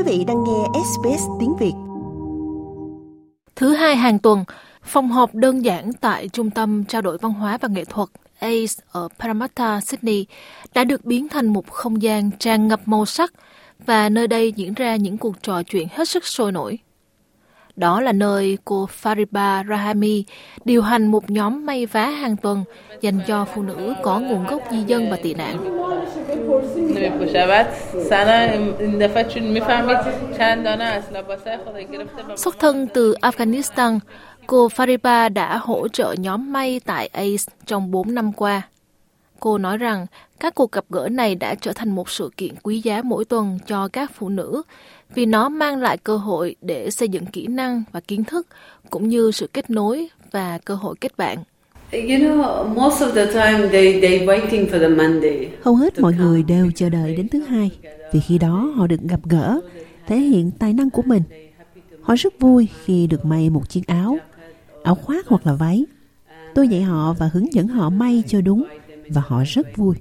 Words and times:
Quý 0.00 0.18
vị 0.18 0.24
đang 0.24 0.44
nghe 0.44 0.80
SBS 0.84 1.22
tiếng 1.40 1.56
Việt. 1.56 1.72
Thứ 3.56 3.72
hai 3.72 3.96
hàng 3.96 4.18
tuần, 4.18 4.44
phòng 4.82 5.08
họp 5.08 5.34
đơn 5.34 5.64
giản 5.64 5.92
tại 5.92 6.28
Trung 6.28 6.50
tâm 6.50 6.84
Trao 6.84 7.02
đổi 7.02 7.18
Văn 7.18 7.32
hóa 7.32 7.58
và 7.60 7.68
Nghệ 7.68 7.84
thuật 7.84 8.08
ACE 8.38 8.84
ở 8.92 9.08
Parramatta, 9.18 9.80
Sydney 9.80 10.26
đã 10.74 10.84
được 10.84 11.04
biến 11.04 11.28
thành 11.28 11.48
một 11.48 11.70
không 11.70 12.02
gian 12.02 12.30
tràn 12.38 12.68
ngập 12.68 12.80
màu 12.86 13.06
sắc 13.06 13.32
và 13.86 14.08
nơi 14.08 14.28
đây 14.28 14.52
diễn 14.52 14.74
ra 14.74 14.96
những 14.96 15.18
cuộc 15.18 15.42
trò 15.42 15.62
chuyện 15.62 15.88
hết 15.90 16.08
sức 16.08 16.26
sôi 16.26 16.52
nổi. 16.52 16.78
Đó 17.76 18.00
là 18.00 18.12
nơi 18.12 18.58
cô 18.64 18.88
Fariba 19.02 19.68
Rahami 19.68 20.24
điều 20.64 20.82
hành 20.82 21.06
một 21.06 21.30
nhóm 21.30 21.66
may 21.66 21.86
vá 21.86 22.06
hàng 22.06 22.36
tuần 22.36 22.64
dành 23.00 23.20
cho 23.26 23.46
phụ 23.54 23.62
nữ 23.62 23.94
có 24.02 24.20
nguồn 24.20 24.46
gốc 24.46 24.62
di 24.70 24.82
dân 24.86 25.10
và 25.10 25.16
tị 25.22 25.34
nạn. 25.34 25.80
Xuất 32.36 32.58
thân 32.58 32.86
từ 32.94 33.14
Afghanistan, 33.22 33.98
cô 34.46 34.68
Fariba 34.68 35.32
đã 35.32 35.56
hỗ 35.56 35.88
trợ 35.88 36.14
nhóm 36.18 36.52
may 36.52 36.80
tại 36.84 37.06
ACE 37.12 37.52
trong 37.66 37.90
4 37.90 38.14
năm 38.14 38.32
qua. 38.32 38.62
Cô 39.40 39.58
nói 39.58 39.78
rằng 39.78 40.06
các 40.40 40.54
cuộc 40.54 40.72
gặp 40.72 40.84
gỡ 40.90 41.08
này 41.08 41.34
đã 41.34 41.54
trở 41.54 41.72
thành 41.72 41.90
một 41.90 42.10
sự 42.10 42.30
kiện 42.36 42.54
quý 42.62 42.80
giá 42.80 43.02
mỗi 43.02 43.24
tuần 43.24 43.58
cho 43.66 43.88
các 43.88 44.10
phụ 44.14 44.28
nữ 44.28 44.62
vì 45.14 45.26
nó 45.26 45.48
mang 45.48 45.80
lại 45.80 45.98
cơ 45.98 46.16
hội 46.16 46.56
để 46.60 46.90
xây 46.90 47.08
dựng 47.08 47.26
kỹ 47.26 47.46
năng 47.46 47.82
và 47.92 48.00
kiến 48.00 48.24
thức 48.24 48.46
cũng 48.90 49.08
như 49.08 49.30
sự 49.30 49.46
kết 49.52 49.70
nối 49.70 50.08
và 50.30 50.58
cơ 50.64 50.74
hội 50.74 50.94
kết 51.00 51.16
bạn. 51.16 51.38
Hầu 55.62 55.74
hết 55.74 56.00
mọi 56.00 56.12
người 56.12 56.42
đều 56.42 56.70
chờ 56.74 56.88
đợi 56.88 57.14
đến 57.16 57.28
thứ 57.28 57.40
hai 57.40 57.70
vì 58.12 58.20
khi 58.20 58.38
đó 58.38 58.72
họ 58.76 58.86
được 58.86 59.00
gặp 59.08 59.20
gỡ, 59.24 59.60
thể 60.06 60.16
hiện 60.16 60.50
tài 60.58 60.72
năng 60.72 60.90
của 60.90 61.02
mình. 61.02 61.22
Họ 62.02 62.14
rất 62.18 62.40
vui 62.40 62.68
khi 62.84 63.06
được 63.06 63.24
may 63.24 63.50
một 63.50 63.68
chiếc 63.68 63.86
áo, 63.86 64.18
áo 64.82 64.94
khoác 64.94 65.26
hoặc 65.26 65.46
là 65.46 65.52
váy. 65.52 65.84
Tôi 66.54 66.68
dạy 66.68 66.82
họ 66.82 67.12
và 67.18 67.30
hướng 67.32 67.54
dẫn 67.54 67.68
họ 67.68 67.90
may 67.90 68.22
cho 68.26 68.40
đúng 68.40 68.64
và 69.08 69.22
họ 69.26 69.42
rất 69.46 69.76
vui. 69.76 69.96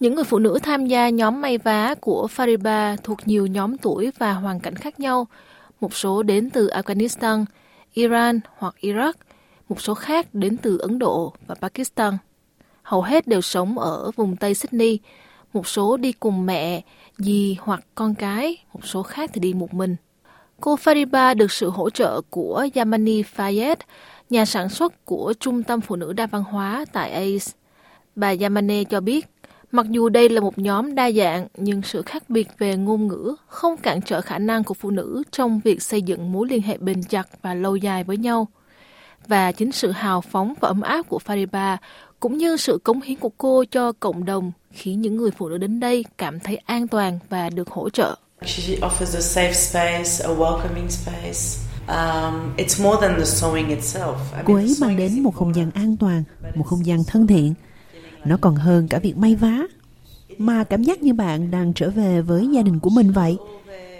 Những 0.00 0.14
người 0.14 0.24
phụ 0.24 0.38
nữ 0.38 0.58
tham 0.62 0.86
gia 0.86 1.08
nhóm 1.08 1.40
may 1.40 1.58
vá 1.58 1.94
của 2.00 2.28
Fariba 2.36 2.96
thuộc 3.02 3.18
nhiều 3.24 3.46
nhóm 3.46 3.78
tuổi 3.78 4.10
và 4.18 4.32
hoàn 4.32 4.60
cảnh 4.60 4.76
khác 4.76 5.00
nhau. 5.00 5.26
Một 5.80 5.94
số 5.94 6.22
đến 6.22 6.50
từ 6.50 6.68
Afghanistan, 6.68 7.44
Iran 7.94 8.40
hoặc 8.56 8.74
Iraq, 8.80 9.12
một 9.72 9.80
số 9.80 9.94
khác 9.94 10.34
đến 10.34 10.56
từ 10.56 10.78
Ấn 10.78 10.98
Độ 10.98 11.32
và 11.46 11.54
Pakistan. 11.54 12.18
Hầu 12.82 13.02
hết 13.02 13.26
đều 13.26 13.40
sống 13.40 13.78
ở 13.78 14.10
vùng 14.16 14.36
Tây 14.36 14.54
Sydney, 14.54 14.98
một 15.52 15.66
số 15.68 15.96
đi 15.96 16.12
cùng 16.12 16.46
mẹ, 16.46 16.82
dì 17.18 17.56
hoặc 17.60 17.84
con 17.94 18.14
cái, 18.14 18.56
một 18.74 18.80
số 18.86 19.02
khác 19.02 19.30
thì 19.34 19.40
đi 19.40 19.54
một 19.54 19.74
mình. 19.74 19.96
Cô 20.60 20.76
Fariba 20.76 21.36
được 21.36 21.52
sự 21.52 21.70
hỗ 21.70 21.90
trợ 21.90 22.20
của 22.30 22.66
Yamani 22.74 23.22
Fayed, 23.22 23.76
nhà 24.30 24.44
sản 24.44 24.68
xuất 24.68 25.04
của 25.04 25.34
Trung 25.40 25.62
tâm 25.62 25.80
Phụ 25.80 25.96
nữ 25.96 26.12
đa 26.12 26.26
văn 26.26 26.44
hóa 26.44 26.84
tại 26.92 27.10
ACE. 27.10 27.52
Bà 28.16 28.34
Yamane 28.40 28.84
cho 28.84 29.00
biết, 29.00 29.26
mặc 29.70 29.86
dù 29.90 30.08
đây 30.08 30.28
là 30.28 30.40
một 30.40 30.58
nhóm 30.58 30.94
đa 30.94 31.10
dạng, 31.10 31.46
nhưng 31.56 31.82
sự 31.82 32.02
khác 32.02 32.30
biệt 32.30 32.48
về 32.58 32.76
ngôn 32.76 33.08
ngữ 33.08 33.34
không 33.46 33.76
cản 33.76 34.02
trở 34.02 34.20
khả 34.20 34.38
năng 34.38 34.64
của 34.64 34.74
phụ 34.74 34.90
nữ 34.90 35.22
trong 35.30 35.60
việc 35.64 35.82
xây 35.82 36.02
dựng 36.02 36.32
mối 36.32 36.48
liên 36.50 36.62
hệ 36.62 36.76
bền 36.78 37.02
chặt 37.02 37.28
và 37.42 37.54
lâu 37.54 37.76
dài 37.76 38.04
với 38.04 38.16
nhau. 38.16 38.48
Và 39.28 39.52
chính 39.52 39.72
sự 39.72 39.90
hào 39.90 40.20
phóng 40.20 40.54
và 40.60 40.68
ấm 40.68 40.80
áp 40.80 41.02
của 41.08 41.18
Fariba 41.26 41.76
cũng 42.20 42.38
như 42.38 42.56
sự 42.56 42.78
cống 42.84 43.00
hiến 43.00 43.18
của 43.18 43.30
cô 43.38 43.64
cho 43.70 43.92
cộng 43.92 44.24
đồng 44.24 44.52
khiến 44.70 45.00
những 45.00 45.16
người 45.16 45.30
phụ 45.30 45.48
nữ 45.48 45.58
đến 45.58 45.80
đây 45.80 46.04
cảm 46.18 46.40
thấy 46.40 46.56
an 46.56 46.88
toàn 46.88 47.18
và 47.28 47.50
được 47.50 47.70
hỗ 47.70 47.90
trợ. 47.90 48.16
She 48.44 48.76
offers 48.76 49.16
a 49.16 49.20
safe 49.20 49.52
space, 49.52 50.24
a 50.24 50.30
welcoming 50.30 50.88
space. 50.88 51.72
Um, 51.88 52.52
cô 54.44 54.54
ấy 54.54 54.76
mang 54.80 54.96
đến 54.96 55.22
một 55.22 55.34
không 55.34 55.54
gian 55.54 55.70
an 55.70 55.96
toàn, 55.96 56.24
một 56.54 56.64
không 56.64 56.86
gian 56.86 57.04
thân 57.06 57.26
thiện. 57.26 57.54
Nó 58.24 58.36
còn 58.40 58.54
hơn 58.54 58.88
cả 58.88 58.98
việc 58.98 59.16
may 59.16 59.34
vá. 59.34 59.58
Mà 60.38 60.64
cảm 60.64 60.82
giác 60.82 61.02
như 61.02 61.14
bạn 61.14 61.50
đang 61.50 61.72
trở 61.72 61.90
về 61.90 62.20
với 62.20 62.48
gia 62.54 62.62
đình 62.62 62.78
của 62.78 62.90
mình 62.90 63.12
vậy. 63.12 63.36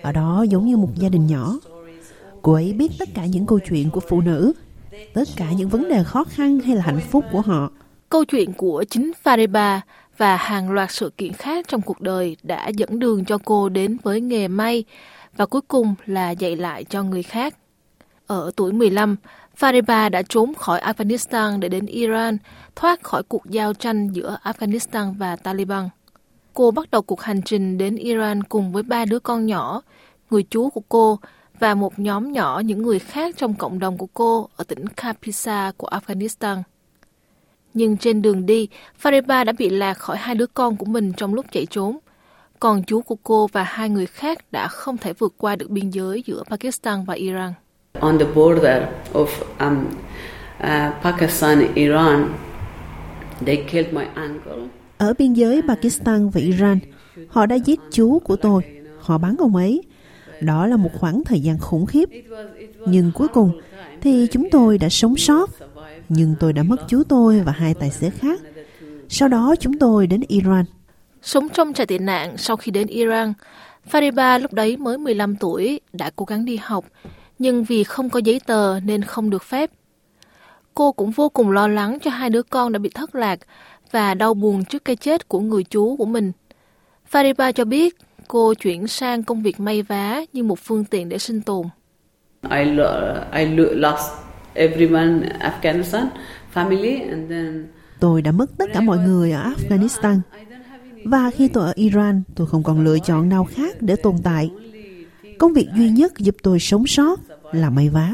Ở 0.03 0.13
đó 0.13 0.45
giống 0.49 0.67
như 0.67 0.77
một 0.77 0.91
gia 0.97 1.09
đình 1.09 1.27
nhỏ. 1.27 1.59
Cô 2.43 2.53
ấy 2.53 2.73
biết 2.73 2.93
tất 2.99 3.09
cả 3.15 3.27
những 3.27 3.47
câu 3.47 3.59
chuyện 3.69 3.91
của 3.91 4.01
phụ 4.09 4.21
nữ, 4.21 4.53
tất 5.15 5.29
cả 5.37 5.47
những 5.57 5.69
vấn 5.69 5.89
đề 5.89 6.05
khó 6.05 6.25
khăn 6.25 6.61
hay 6.61 6.77
là 6.77 6.83
hạnh 6.83 7.01
phúc 7.11 7.25
của 7.33 7.41
họ. 7.41 7.71
Câu 8.09 8.25
chuyện 8.25 8.53
của 8.53 8.85
chính 8.91 9.13
Fariba 9.25 9.81
và 10.17 10.37
hàng 10.37 10.71
loạt 10.71 10.91
sự 10.91 11.13
kiện 11.17 11.33
khác 11.33 11.69
trong 11.69 11.81
cuộc 11.81 12.01
đời 12.01 12.37
đã 12.43 12.69
dẫn 12.69 12.99
đường 12.99 13.25
cho 13.25 13.39
cô 13.45 13.69
đến 13.69 13.97
với 14.03 14.21
nghề 14.21 14.49
may 14.49 14.85
và 15.37 15.47
cuối 15.47 15.61
cùng 15.69 15.95
là 16.07 16.31
dạy 16.31 16.57
lại 16.57 16.85
cho 16.85 17.03
người 17.03 17.23
khác. 17.23 17.57
Ở 18.27 18.51
tuổi 18.57 18.73
15, 18.73 19.17
Fariba 19.59 20.11
đã 20.11 20.23
trốn 20.29 20.55
khỏi 20.55 20.81
Afghanistan 20.81 21.61
để 21.61 21.69
đến 21.69 21.87
Iran, 21.87 22.39
thoát 22.77 23.03
khỏi 23.03 23.23
cuộc 23.23 23.47
giao 23.47 23.75
tranh 23.75 24.09
giữa 24.09 24.39
Afghanistan 24.45 25.15
và 25.19 25.37
Taliban. 25.37 25.89
Cô 26.55 26.71
bắt 26.71 26.91
đầu 26.91 27.03
cuộc 27.03 27.21
hành 27.21 27.43
trình 27.43 27.79
đến 27.79 27.97
Iran 27.97 28.43
cùng 28.43 28.73
với 28.73 28.83
ba 28.83 29.05
đứa 29.05 29.19
con 29.19 29.47
nhỏ, 29.47 29.83
người 30.31 30.43
chú 30.43 30.71
của 30.71 30.83
cô 30.89 31.19
và 31.59 31.75
một 31.75 31.99
nhóm 31.99 32.33
nhỏ 32.33 32.63
những 32.65 32.83
người 32.83 32.99
khác 32.99 33.35
trong 33.39 33.55
cộng 33.55 33.79
đồng 33.79 33.99
của 33.99 34.09
cô 34.15 34.49
ở 34.57 34.65
tỉnh 34.65 34.87
Kapisa 34.87 35.73
của 35.77 35.89
Afghanistan. 35.89 36.63
Nhưng 37.75 37.97
trên 37.97 38.23
đường 38.23 38.47
đi, 38.47 38.69
Fariba 39.03 39.45
đã 39.45 39.53
bị 39.59 39.71
lạc 39.71 39.95
khỏi 39.95 40.17
hai 40.17 40.35
đứa 40.35 40.47
con 40.47 40.77
của 40.77 40.87
mình 40.87 41.13
trong 41.13 41.35
lúc 41.35 41.47
chạy 41.53 41.67
trốn. 41.67 41.99
Còn 42.61 42.83
chú 42.83 43.01
của 43.01 43.17
cô 43.23 43.47
và 43.53 43.63
hai 43.63 43.89
người 43.89 44.07
khác 44.07 44.53
đã 44.53 44.69
không 44.69 44.99
thể 44.99 45.13
vượt 45.13 45.35
qua 45.39 45.57
được 45.57 45.71
biên 45.71 45.91
giới 45.91 46.23
giữa 46.27 46.43
Pakistan 46.51 47.05
và 47.05 47.15
Iran 47.15 47.53
on 48.01 48.19
the 48.19 48.27
border 48.35 48.83
of 49.13 49.27
um, 49.59 49.87
uh, 50.61 50.93
Pakistan 51.03 51.75
Iran. 51.75 52.33
They 53.47 53.57
killed 53.57 53.93
my 53.93 54.05
uncle. 54.15 54.69
Ở 54.99 55.15
biên 55.19 55.33
giới 55.33 55.63
Pakistan 55.69 56.31
và 56.31 56.41
Iran, 56.41 56.79
họ 57.29 57.47
đã 57.47 57.57
giết 57.57 57.81
chú 57.91 58.19
của 58.19 58.37
tôi. 58.37 58.63
Họ 59.01 59.19
bắn 59.19 59.37
ông 59.39 59.57
ấy. 59.57 59.83
Đó 60.43 60.67
là 60.67 60.77
một 60.77 60.91
khoảng 60.95 61.25
thời 61.25 61.41
gian 61.41 61.59
khủng 61.59 61.87
khiếp. 61.87 62.09
Nhưng 62.87 63.13
cuối 63.15 63.29
cùng 63.29 63.61
thì 64.01 64.27
chúng 64.33 64.51
tôi 64.51 64.79
đã 64.79 64.89
sống 64.89 65.17
sót. 65.17 65.51
Nhưng 66.09 66.35
tôi 66.41 66.53
đã 66.53 66.63
mất 66.63 66.77
chú 66.89 67.03
tôi 67.09 67.41
và 67.41 67.53
hai 67.53 67.75
tài 67.75 67.91
xế 67.91 68.11
khác. 68.11 68.41
Sau 69.09 69.29
đó 69.29 69.55
chúng 69.61 69.79
tôi 69.79 70.07
đến 70.07 70.21
Iran. 70.29 70.65
Sống 71.23 71.49
trong 71.49 71.73
trại 71.73 71.87
tị 71.87 71.99
nạn 71.99 72.37
sau 72.37 72.57
khi 72.57 72.71
đến 72.71 72.87
Iran, 72.87 73.33
Fariba 73.91 74.41
lúc 74.41 74.53
đấy 74.53 74.77
mới 74.77 74.99
15 74.99 75.37
tuổi 75.37 75.81
đã 75.93 76.11
cố 76.17 76.25
gắng 76.25 76.45
đi 76.45 76.57
học 76.63 76.85
nhưng 77.39 77.65
vì 77.65 77.85
không 77.85 78.11
có 78.11 78.21
giấy 78.25 78.41
tờ 78.47 78.81
nên 78.81 79.03
không 79.03 79.31
được 79.31 79.43
phép. 79.43 79.71
Cô 80.75 80.93
cũng 80.93 81.11
vô 81.11 81.29
cùng 81.29 81.51
lo 81.51 81.69
lắng 81.69 81.99
cho 82.03 82.11
hai 82.11 82.31
đứa 82.31 82.43
con 82.43 82.73
đã 82.73 82.79
bị 82.79 82.89
thất 82.89 83.15
lạc 83.15 83.39
và 83.91 84.15
đau 84.15 84.35
buồn 84.35 84.65
trước 84.65 84.85
cái 84.85 84.97
chết 84.97 85.29
của 85.29 85.41
người 85.41 85.65
chú 85.65 85.97
của 85.97 86.05
mình. 86.05 86.33
Fariba 87.13 87.53
cho 87.53 87.65
biết 87.65 87.97
cô 88.33 88.55
chuyển 88.55 88.87
sang 88.87 89.23
công 89.23 89.43
việc 89.43 89.61
may 89.61 89.83
vá 89.83 90.21
như 90.33 90.43
một 90.43 90.59
phương 90.59 90.85
tiện 90.85 91.09
để 91.09 91.19
sinh 91.19 91.41
tồn. 91.41 91.67
I, 92.51 92.65
I 93.33 93.47
lost 93.57 94.11
everyone 94.55 95.29
Afghanistan, 95.41 96.07
family 96.55 97.11
and 97.11 97.31
then 97.31 97.67
Tôi 98.01 98.23
đã 98.23 98.33
mất 98.33 98.47
tất 98.59 98.65
cả 98.73 98.81
mọi 98.81 98.99
người 98.99 99.33
ở 99.33 99.53
Afghanistan. 99.57 100.21
Và 101.05 101.31
khi 101.31 101.49
tôi 101.49 101.67
ở 101.67 101.73
Iran, 101.77 102.23
tôi 102.35 102.47
không 102.47 102.63
còn 102.63 102.85
lựa 102.85 102.99
chọn 102.99 103.29
nào 103.29 103.45
khác 103.45 103.77
để 103.81 103.97
tồn 103.97 104.17
tại. 104.25 104.51
Công 105.39 105.53
việc 105.53 105.69
duy 105.77 105.89
nhất 105.89 106.19
giúp 106.19 106.37
tôi 106.43 106.59
sống 106.61 106.87
sót 106.87 107.21
là 107.53 107.71
may 107.71 107.89
vá. 107.89 108.13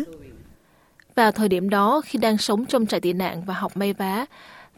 Vào 1.14 1.32
thời 1.32 1.48
điểm 1.48 1.70
đó, 1.70 2.00
khi 2.04 2.18
đang 2.18 2.38
sống 2.38 2.66
trong 2.66 2.86
trại 2.86 3.00
tị 3.00 3.12
nạn 3.12 3.42
và 3.46 3.54
học 3.54 3.76
may 3.76 3.92
vá, 3.92 4.26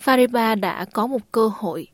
Fariba 0.05 0.61
đã 0.61 0.85
có 0.85 1.07
một 1.07 1.33
cơ 1.33 1.51
hội. 1.55 1.87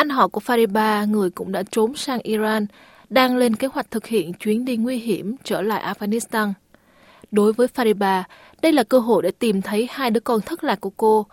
Anh 0.00 0.08
họ 0.08 0.28
của 0.28 0.40
Fariba, 0.46 1.10
người 1.10 1.30
cũng 1.30 1.52
đã 1.52 1.62
trốn 1.70 1.94
sang 1.96 2.20
Iran, 2.22 2.66
đang 3.10 3.36
lên 3.36 3.56
kế 3.56 3.66
hoạch 3.66 3.90
thực 3.90 4.06
hiện 4.06 4.32
chuyến 4.32 4.64
đi 4.64 4.76
nguy 4.76 4.96
hiểm 4.98 5.36
trở 5.44 5.62
lại 5.62 5.94
Afghanistan. 5.94 6.52
Đối 7.30 7.52
với 7.52 7.68
Fariba, 7.74 8.22
đây 8.62 8.72
là 8.72 8.82
cơ 8.82 8.98
hội 8.98 9.22
để 9.22 9.30
tìm 9.30 9.62
thấy 9.62 9.88
hai 9.90 10.10
đứa 10.10 10.20
con 10.20 10.40
thất 10.40 10.64
lạc 10.64 10.80
của 10.80 10.90
cô. 10.96 11.26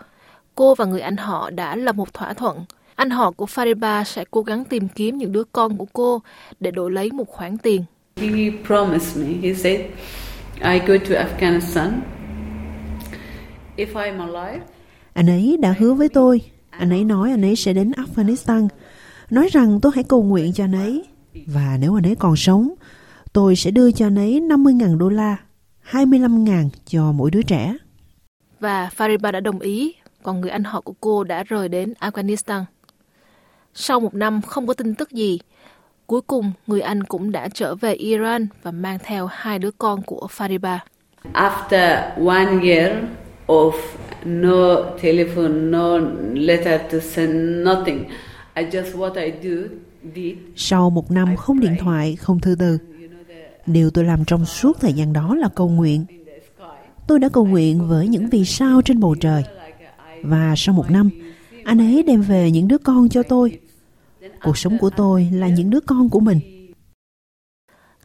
Cô 0.56 0.76
và 0.76 0.86
người 0.86 1.02
anh 1.02 1.18
họ 1.18 1.50
đã 1.50 1.76
lập 1.76 1.96
một 1.96 2.14
thỏa 2.14 2.34
thuận. 2.34 2.66
Anh 2.96 3.10
họ 3.10 3.32
của 3.32 3.46
Fariba 3.46 4.04
sẽ 4.04 4.26
cố 4.32 4.42
gắng 4.42 4.66
tìm 4.66 4.88
kiếm 4.88 5.18
những 5.18 5.32
đứa 5.32 5.44
con 5.52 5.78
của 5.78 5.88
cô 5.94 6.22
để 6.60 6.72
đổi 6.72 6.92
lấy 6.92 7.12
một 7.12 7.28
khoản 7.28 7.58
tiền. 7.58 7.84
He 8.16 8.52
promised 8.66 9.18
me, 9.18 9.34
he 9.50 9.54
said, 9.54 9.82
I 10.56 10.80
go 10.88 10.98
to 11.10 11.26
Afghanistan. 11.26 11.92
If 13.78 13.94
I'm 13.94 14.34
alive, 14.34 14.66
anh 15.14 15.30
ấy 15.30 15.58
đã 15.62 15.76
hứa 15.80 15.94
với 15.94 16.10
tôi. 16.10 16.42
Anh 16.78 16.90
ấy 16.90 17.04
nói 17.04 17.32
anh 17.32 17.42
ấy 17.42 17.56
sẽ 17.56 17.74
đến 17.74 17.92
Afghanistan. 17.92 18.68
Nói 19.30 19.48
rằng 19.52 19.80
tôi 19.82 19.92
hãy 19.96 20.04
cầu 20.04 20.24
nguyện 20.24 20.54
cho 20.54 20.64
anh 20.64 20.76
ấy. 20.76 21.04
Và 21.46 21.78
nếu 21.80 21.98
anh 21.98 22.06
ấy 22.06 22.16
còn 22.16 22.36
sống, 22.36 22.74
tôi 23.34 23.56
sẽ 23.56 23.72
đưa 23.72 23.92
cho 23.92 24.08
anh 24.08 24.16
ấy 24.16 24.42
50.000 24.42 24.98
đô 24.98 25.10
la, 25.10 25.38
25.000 25.92 26.70
cho 26.86 27.12
mỗi 27.12 27.32
đứa 27.32 27.42
trẻ. 27.42 27.74
Và 28.60 28.90
Fariba 28.98 29.32
đã 29.32 29.40
đồng 29.40 29.60
ý, 29.60 29.94
còn 30.24 30.42
người 30.42 30.50
anh 30.50 30.64
họ 30.64 30.82
của 30.82 30.94
cô 31.02 31.24
đã 31.24 31.44
rời 31.44 31.70
đến 31.70 31.94
Afghanistan. 32.00 32.64
Sau 33.74 34.00
một 34.00 34.14
năm 34.16 34.42
không 34.42 34.68
có 34.68 34.74
tin 34.74 34.96
tức 34.96 35.12
gì, 35.12 35.40
Cuối 36.08 36.22
cùng, 36.22 36.52
người 36.68 36.82
anh 36.82 37.04
cũng 37.04 37.32
đã 37.32 37.48
trở 37.54 37.76
về 37.76 37.94
Iran 37.94 38.48
và 38.64 38.72
mang 38.72 38.98
theo 39.04 39.26
hai 39.26 39.60
đứa 39.60 39.72
con 39.78 40.02
của 40.02 40.28
Fariba. 40.38 40.78
After 41.34 42.02
one 42.28 42.68
year 42.68 42.92
of 43.48 43.72
no 44.26 44.76
telephone, 45.02 45.54
no 45.54 45.98
letter 46.34 46.82
to 46.92 47.00
send, 47.00 47.66
nothing, 47.68 48.04
I 48.56 48.64
just 48.64 48.92
what 48.94 49.14
I 49.14 49.32
do, 49.42 49.68
did. 50.16 50.38
Sau 50.56 50.90
một 50.90 51.12
năm 51.12 51.36
không 51.36 51.60
điện 51.60 51.76
thoại, 51.80 52.16
không 52.16 52.40
thư 52.40 52.56
từ, 52.60 52.78
điều 53.66 53.90
tôi 53.90 54.04
làm 54.04 54.26
trong 54.28 54.46
suốt 54.46 54.80
thời 54.80 54.94
gian 54.94 55.14
đó 55.14 55.36
là 55.36 55.50
cầu 55.56 55.70
nguyện. 55.70 56.06
Tôi 57.08 57.20
đã 57.20 57.30
cầu 57.30 57.46
nguyện 57.46 57.88
với 57.88 58.08
những 58.08 58.30
vì 58.30 58.46
sao 58.46 58.82
trên 58.82 59.00
bầu 59.00 59.16
trời. 59.20 59.44
Và 60.22 60.54
sau 60.58 60.76
một 60.76 60.92
năm, 60.92 61.10
anh 61.64 61.78
ấy 61.82 62.04
đem 62.04 62.22
về 62.22 62.52
những 62.52 62.68
đứa 62.68 62.78
con 62.78 63.10
cho 63.10 63.24
tôi. 63.24 63.60
Cuộc 64.44 64.58
sống 64.58 64.78
của 64.78 64.90
tôi 64.90 65.30
là 65.34 65.48
những 65.48 65.70
đứa 65.70 65.80
con 65.80 66.10
của 66.10 66.20
mình. 66.20 66.40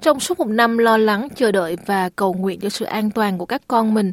Trong 0.00 0.20
suốt 0.20 0.38
một 0.38 0.48
năm 0.48 0.78
lo 0.78 0.96
lắng, 0.96 1.28
chờ 1.34 1.52
đợi 1.52 1.76
và 1.86 2.08
cầu 2.08 2.34
nguyện 2.34 2.60
cho 2.60 2.68
sự 2.68 2.84
an 2.84 3.10
toàn 3.10 3.38
của 3.38 3.46
các 3.46 3.62
con 3.68 3.94
mình, 3.94 4.12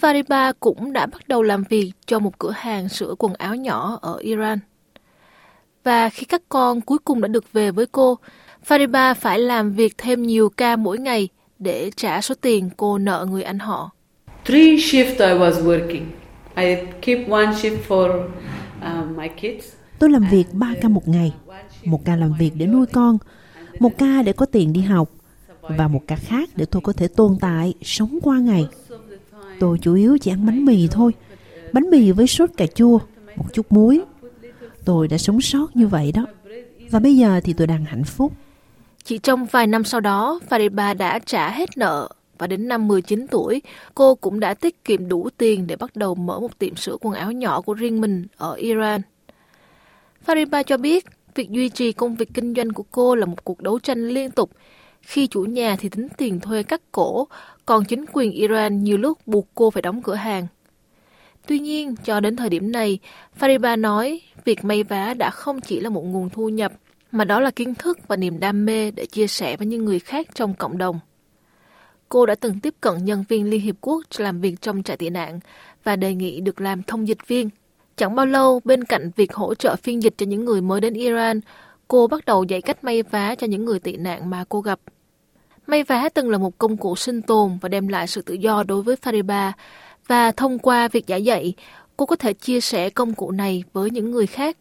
Fariba 0.00 0.52
cũng 0.60 0.92
đã 0.92 1.06
bắt 1.06 1.28
đầu 1.28 1.42
làm 1.42 1.64
việc 1.68 1.92
cho 2.06 2.18
một 2.18 2.38
cửa 2.38 2.50
hàng 2.50 2.88
sửa 2.88 3.14
quần 3.18 3.34
áo 3.34 3.54
nhỏ 3.54 3.98
ở 4.02 4.16
Iran. 4.16 4.58
Và 5.84 6.08
khi 6.08 6.24
các 6.24 6.42
con 6.48 6.80
cuối 6.80 6.98
cùng 6.98 7.20
đã 7.20 7.28
được 7.28 7.52
về 7.52 7.70
với 7.70 7.86
cô, 7.92 8.18
Fariba 8.68 9.14
phải 9.14 9.38
làm 9.38 9.72
việc 9.72 9.98
thêm 9.98 10.22
nhiều 10.22 10.48
ca 10.48 10.76
mỗi 10.76 10.98
ngày 10.98 11.28
để 11.58 11.90
trả 11.96 12.20
số 12.20 12.34
tiền 12.40 12.70
cô 12.76 12.98
nợ 12.98 13.26
người 13.30 13.42
anh 13.42 13.58
họ. 13.58 13.90
Three 14.44 14.76
shifts 14.76 15.18
I 15.18 15.38
was 15.38 15.52
working. 15.52 16.04
I 16.56 16.76
keep 17.00 17.28
one 17.30 17.46
shift 17.46 17.76
for 17.88 18.24
uh, 18.24 19.16
my 19.16 19.28
kids. 19.28 19.66
Tôi 19.98 20.10
làm 20.10 20.26
việc 20.30 20.44
3 20.52 20.74
ca 20.82 20.88
một 20.88 21.08
ngày. 21.08 21.32
Một 21.84 22.04
ca 22.04 22.16
làm 22.16 22.32
việc 22.38 22.50
để 22.54 22.66
nuôi 22.66 22.86
con, 22.86 23.18
một 23.78 23.98
ca 23.98 24.22
để 24.22 24.32
có 24.32 24.46
tiền 24.46 24.72
đi 24.72 24.80
học, 24.80 25.08
và 25.60 25.88
một 25.88 26.00
ca 26.06 26.16
khác 26.16 26.48
để 26.56 26.64
tôi 26.64 26.82
có 26.82 26.92
thể 26.92 27.08
tồn 27.08 27.36
tại, 27.40 27.74
sống 27.82 28.18
qua 28.22 28.38
ngày. 28.38 28.66
Tôi 29.62 29.78
chủ 29.78 29.94
yếu 29.94 30.18
chỉ 30.18 30.30
ăn 30.30 30.46
bánh 30.46 30.64
mì 30.64 30.88
thôi. 30.88 31.12
Bánh 31.72 31.90
mì 31.90 32.10
với 32.12 32.26
sốt 32.26 32.50
cà 32.56 32.66
chua, 32.66 32.98
một 33.36 33.44
chút 33.52 33.72
muối. 33.72 34.02
Tôi 34.84 35.08
đã 35.08 35.18
sống 35.18 35.40
sót 35.40 35.76
như 35.76 35.86
vậy 35.86 36.12
đó. 36.12 36.26
Và 36.90 36.98
bây 36.98 37.16
giờ 37.16 37.40
thì 37.44 37.52
tôi 37.52 37.66
đang 37.66 37.84
hạnh 37.84 38.04
phúc. 38.04 38.32
Chỉ 39.04 39.18
trong 39.18 39.46
vài 39.46 39.66
năm 39.66 39.84
sau 39.84 40.00
đó, 40.00 40.40
Fariba 40.48 40.96
đã 40.96 41.18
trả 41.18 41.50
hết 41.50 41.76
nợ 41.76 42.08
và 42.38 42.46
đến 42.46 42.68
năm 42.68 42.88
19 42.88 43.26
tuổi, 43.26 43.62
cô 43.94 44.14
cũng 44.14 44.40
đã 44.40 44.54
tiết 44.54 44.84
kiệm 44.84 45.08
đủ 45.08 45.28
tiền 45.36 45.66
để 45.66 45.76
bắt 45.76 45.96
đầu 45.96 46.14
mở 46.14 46.40
một 46.40 46.58
tiệm 46.58 46.76
sửa 46.76 46.96
quần 47.00 47.14
áo 47.14 47.32
nhỏ 47.32 47.60
của 47.60 47.74
riêng 47.74 48.00
mình 48.00 48.26
ở 48.36 48.54
Iran. 48.54 49.00
Fariba 50.26 50.62
cho 50.62 50.76
biết, 50.76 51.06
việc 51.34 51.50
duy 51.50 51.68
trì 51.68 51.92
công 51.92 52.14
việc 52.14 52.28
kinh 52.34 52.54
doanh 52.54 52.70
của 52.72 52.84
cô 52.90 53.14
là 53.14 53.26
một 53.26 53.44
cuộc 53.44 53.60
đấu 53.60 53.78
tranh 53.78 54.08
liên 54.08 54.30
tục. 54.30 54.50
Khi 55.02 55.26
chủ 55.26 55.42
nhà 55.42 55.76
thì 55.76 55.88
tính 55.88 56.08
tiền 56.16 56.40
thuê 56.40 56.62
cắt 56.62 56.80
cổ, 56.92 57.28
còn 57.66 57.84
chính 57.84 58.04
quyền 58.12 58.32
Iran 58.32 58.84
nhiều 58.84 58.98
lúc 58.98 59.18
buộc 59.26 59.48
cô 59.54 59.70
phải 59.70 59.82
đóng 59.82 60.02
cửa 60.02 60.14
hàng. 60.14 60.46
Tuy 61.46 61.58
nhiên, 61.58 61.94
cho 62.04 62.20
đến 62.20 62.36
thời 62.36 62.48
điểm 62.48 62.72
này, 62.72 62.98
Fariba 63.40 63.80
nói 63.80 64.20
việc 64.44 64.64
may 64.64 64.82
vá 64.82 65.14
đã 65.14 65.30
không 65.30 65.60
chỉ 65.60 65.80
là 65.80 65.90
một 65.90 66.04
nguồn 66.04 66.30
thu 66.30 66.48
nhập, 66.48 66.72
mà 67.12 67.24
đó 67.24 67.40
là 67.40 67.50
kiến 67.50 67.74
thức 67.74 67.98
và 68.08 68.16
niềm 68.16 68.40
đam 68.40 68.64
mê 68.64 68.90
để 68.90 69.06
chia 69.06 69.26
sẻ 69.26 69.56
với 69.56 69.66
những 69.66 69.84
người 69.84 69.98
khác 69.98 70.26
trong 70.34 70.54
cộng 70.54 70.78
đồng. 70.78 71.00
Cô 72.08 72.26
đã 72.26 72.34
từng 72.34 72.60
tiếp 72.60 72.74
cận 72.80 73.04
nhân 73.04 73.24
viên 73.28 73.50
Liên 73.50 73.60
Hiệp 73.60 73.76
Quốc 73.80 74.02
làm 74.18 74.40
việc 74.40 74.60
trong 74.60 74.82
trại 74.82 74.96
tị 74.96 75.10
nạn 75.10 75.40
và 75.84 75.96
đề 75.96 76.14
nghị 76.14 76.40
được 76.40 76.60
làm 76.60 76.82
thông 76.82 77.08
dịch 77.08 77.28
viên. 77.28 77.50
Chẳng 77.96 78.14
bao 78.14 78.26
lâu, 78.26 78.60
bên 78.64 78.84
cạnh 78.84 79.10
việc 79.16 79.34
hỗ 79.34 79.54
trợ 79.54 79.76
phiên 79.76 80.02
dịch 80.02 80.14
cho 80.16 80.26
những 80.26 80.44
người 80.44 80.60
mới 80.60 80.80
đến 80.80 80.94
Iran, 80.94 81.40
cô 81.88 82.06
bắt 82.06 82.24
đầu 82.24 82.44
dạy 82.44 82.60
cách 82.60 82.84
may 82.84 83.02
vá 83.02 83.34
cho 83.34 83.46
những 83.46 83.64
người 83.64 83.80
tị 83.80 83.96
nạn 83.96 84.30
mà 84.30 84.44
cô 84.48 84.60
gặp. 84.60 84.80
May 85.66 85.84
vá 85.84 86.08
từng 86.14 86.30
là 86.30 86.38
một 86.38 86.58
công 86.58 86.76
cụ 86.76 86.96
sinh 86.96 87.22
tồn 87.22 87.58
và 87.60 87.68
đem 87.68 87.88
lại 87.88 88.06
sự 88.06 88.22
tự 88.22 88.34
do 88.34 88.62
đối 88.62 88.82
với 88.82 88.96
Fariba, 89.02 89.52
và 90.06 90.32
thông 90.32 90.58
qua 90.58 90.88
việc 90.88 91.06
giải 91.06 91.24
dạy, 91.24 91.54
cô 91.96 92.06
có 92.06 92.16
thể 92.16 92.32
chia 92.32 92.60
sẻ 92.60 92.90
công 92.90 93.14
cụ 93.14 93.30
này 93.30 93.64
với 93.72 93.90
những 93.90 94.10
người 94.10 94.26
khác. 94.26 94.56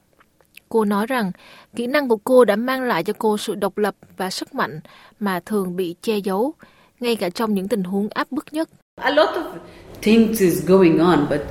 Cô 0.69 0.85
nói 0.85 1.07
rằng 1.07 1.31
kỹ 1.75 1.87
năng 1.87 2.07
của 2.07 2.17
cô 2.17 2.45
đã 2.45 2.55
mang 2.55 2.83
lại 2.83 3.03
cho 3.03 3.13
cô 3.17 3.37
sự 3.37 3.55
độc 3.55 3.77
lập 3.77 3.95
và 4.17 4.29
sức 4.29 4.55
mạnh 4.55 4.79
mà 5.19 5.39
thường 5.39 5.75
bị 5.75 5.95
che 6.01 6.17
giấu, 6.17 6.53
ngay 6.99 7.15
cả 7.15 7.29
trong 7.29 7.53
những 7.53 7.67
tình 7.67 7.83
huống 7.83 8.09
áp 8.09 8.31
bức 8.31 8.45
nhất. 8.51 8.69
A 8.95 9.09
lot 9.09 9.29
of 9.29 9.53
things 10.01 10.41
is 10.41 10.67
going 10.67 10.97
on, 10.97 11.27
but 11.29 11.41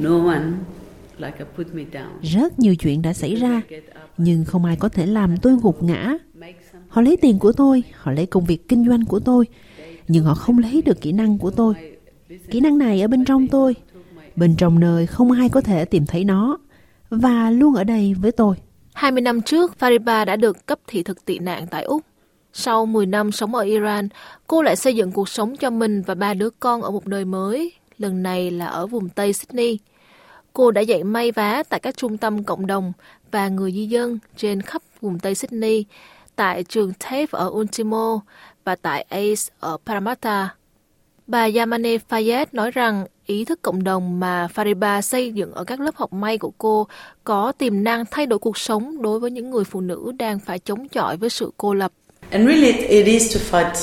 no 0.00 0.32
one 0.32 0.44
like 1.18 1.44
put 1.56 1.74
me 1.74 1.82
down. 1.92 2.08
Rất 2.22 2.58
nhiều 2.58 2.76
chuyện 2.76 3.02
đã 3.02 3.12
xảy 3.12 3.34
ra, 3.34 3.62
nhưng 4.16 4.44
không 4.44 4.64
ai 4.64 4.76
có 4.80 4.88
thể 4.88 5.06
làm 5.06 5.36
tôi 5.42 5.56
gục 5.62 5.82
ngã. 5.82 6.12
Họ 6.94 7.02
lấy 7.02 7.16
tiền 7.16 7.38
của 7.38 7.52
tôi, 7.52 7.82
họ 7.96 8.12
lấy 8.12 8.26
công 8.26 8.44
việc 8.44 8.68
kinh 8.68 8.88
doanh 8.88 9.04
của 9.04 9.20
tôi, 9.20 9.46
nhưng 10.08 10.24
họ 10.24 10.34
không 10.34 10.58
lấy 10.58 10.82
được 10.82 11.00
kỹ 11.00 11.12
năng 11.12 11.38
của 11.38 11.50
tôi. 11.50 11.74
Kỹ 12.50 12.60
năng 12.60 12.78
này 12.78 13.02
ở 13.02 13.08
bên 13.08 13.24
trong 13.24 13.48
tôi, 13.48 13.74
bên 14.36 14.54
trong 14.56 14.80
nơi 14.80 15.06
không 15.06 15.30
ai 15.30 15.48
có 15.48 15.60
thể 15.60 15.84
tìm 15.84 16.06
thấy 16.06 16.24
nó, 16.24 16.58
và 17.10 17.50
luôn 17.50 17.74
ở 17.74 17.84
đây 17.84 18.14
với 18.14 18.32
tôi. 18.32 18.56
20 18.92 19.20
năm 19.20 19.42
trước, 19.42 19.72
Fariba 19.80 20.24
đã 20.24 20.36
được 20.36 20.66
cấp 20.66 20.78
thị 20.86 21.02
thực 21.02 21.24
tị 21.24 21.38
nạn 21.38 21.66
tại 21.70 21.84
Úc. 21.84 22.02
Sau 22.52 22.86
10 22.86 23.06
năm 23.06 23.32
sống 23.32 23.54
ở 23.54 23.62
Iran, 23.62 24.08
cô 24.46 24.62
lại 24.62 24.76
xây 24.76 24.96
dựng 24.96 25.12
cuộc 25.12 25.28
sống 25.28 25.56
cho 25.56 25.70
mình 25.70 26.02
và 26.02 26.14
ba 26.14 26.34
đứa 26.34 26.50
con 26.50 26.82
ở 26.82 26.90
một 26.90 27.06
nơi 27.06 27.24
mới, 27.24 27.72
lần 27.98 28.22
này 28.22 28.50
là 28.50 28.66
ở 28.66 28.86
vùng 28.86 29.08
Tây 29.08 29.32
Sydney. 29.32 29.78
Cô 30.52 30.70
đã 30.70 30.80
dạy 30.80 31.04
may 31.04 31.32
vá 31.32 31.62
tại 31.68 31.80
các 31.80 31.96
trung 31.96 32.18
tâm 32.18 32.44
cộng 32.44 32.66
đồng 32.66 32.92
và 33.30 33.48
người 33.48 33.72
di 33.72 33.86
dân 33.86 34.18
trên 34.36 34.62
khắp 34.62 34.82
vùng 35.00 35.18
Tây 35.18 35.34
Sydney, 35.34 35.84
tại 36.36 36.64
trường 36.64 36.92
TAFE 37.00 37.26
ở 37.30 37.46
Ultimo 37.46 38.20
và 38.64 38.76
tại 38.76 39.06
ACE 39.08 39.54
ở 39.60 39.76
Parramatta. 39.86 40.48
Bà 41.26 41.48
Yamane 41.54 41.96
Fayed 42.08 42.46
nói 42.52 42.70
rằng 42.70 43.06
ý 43.26 43.44
thức 43.44 43.62
cộng 43.62 43.84
đồng 43.84 44.20
mà 44.20 44.48
Fariba 44.54 45.00
xây 45.00 45.32
dựng 45.32 45.52
ở 45.52 45.64
các 45.64 45.80
lớp 45.80 45.96
học 45.96 46.12
may 46.12 46.38
của 46.38 46.52
cô 46.58 46.86
có 47.24 47.52
tiềm 47.52 47.84
năng 47.84 48.04
thay 48.10 48.26
đổi 48.26 48.38
cuộc 48.38 48.58
sống 48.58 49.02
đối 49.02 49.20
với 49.20 49.30
những 49.30 49.50
người 49.50 49.64
phụ 49.64 49.80
nữ 49.80 50.12
đang 50.18 50.38
phải 50.38 50.58
chống 50.58 50.88
chọi 50.88 51.16
với 51.16 51.30
sự 51.30 51.50
cô 51.56 51.74
lập. 51.74 51.92
And 52.30 52.48
really, 52.48 52.72
it 52.72 53.06
is 53.06 53.36
to 53.36 53.40
fight 53.50 53.74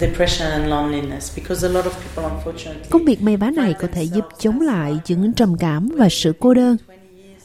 depression 0.00 0.50
and 0.50 0.70
loneliness 0.70 1.36
because 1.36 1.68
a 1.68 1.70
lot 1.70 1.84
of 1.84 1.90
people, 1.90 2.36
unfortunately, 2.36 2.90
Công 2.90 3.04
việc 3.04 3.22
may 3.22 3.36
vá 3.36 3.50
này 3.50 3.74
có 3.80 3.88
thể 3.92 4.02
giúp 4.02 4.24
chống 4.38 4.60
lại 4.60 4.98
chứng 5.04 5.32
trầm 5.32 5.56
cảm 5.58 5.88
và 5.96 6.08
sự 6.10 6.32
cô 6.40 6.54
đơn. 6.54 6.76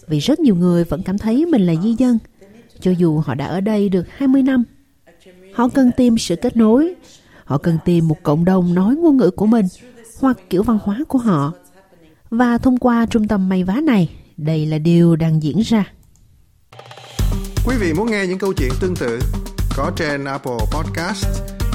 Vì 0.07 0.19
rất 0.19 0.39
nhiều 0.39 0.56
người 0.56 0.83
vẫn 0.83 1.01
cảm 1.04 1.18
thấy 1.18 1.45
mình 1.45 1.65
là 1.65 1.74
di 1.83 1.95
dân, 1.98 2.18
cho 2.80 2.92
dù 2.92 3.20
họ 3.20 3.36
đã 3.36 3.46
ở 3.46 3.62
đây 3.62 3.90
được 3.90 4.06
20 4.10 4.44
năm. 4.44 4.63
Họ 5.53 5.70
cần 5.74 5.92
tìm 5.98 6.18
sự 6.18 6.36
kết 6.36 6.58
nối, 6.58 6.94
họ 7.46 7.58
cần 7.58 7.77
tìm 7.86 8.08
một 8.08 8.18
cộng 8.24 8.46
đồng 8.46 8.74
nói 8.74 8.96
ngôn 8.96 9.18
ngữ 9.18 9.32
của 9.32 9.46
mình 9.46 9.65
hoặc 10.20 10.38
kiểu 10.50 10.63
văn 10.63 10.80
hóa 10.84 11.00
của 11.08 11.20
họ. 11.20 11.53
Và 12.30 12.58
thông 12.58 12.77
qua 12.77 13.06
trung 13.06 13.27
tâm 13.27 13.50
may 13.50 13.63
vá 13.63 13.75
này, 13.84 14.10
đây 14.38 14.65
là 14.65 14.77
điều 14.77 15.15
đang 15.15 15.44
diễn 15.44 15.60
ra. 15.60 15.94
Quý 17.65 17.75
vị 17.80 17.94
muốn 17.94 18.12
nghe 18.12 18.27
những 18.27 18.39
câu 18.39 18.53
chuyện 18.53 18.72
tương 18.80 18.96
tự 18.96 19.20
có 19.77 19.92
trên 19.96 20.25
Apple 20.25 20.58
Podcast, 20.72 21.25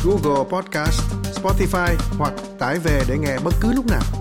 Google 0.04 0.44
Podcast, 0.50 1.02
Spotify 1.42 1.94
hoặc 2.18 2.32
tải 2.58 2.78
về 2.78 3.02
để 3.08 3.18
nghe 3.18 3.38
bất 3.44 3.54
cứ 3.60 3.72
lúc 3.72 3.86
nào. 3.86 4.17